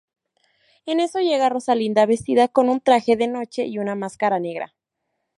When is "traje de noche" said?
2.79-3.67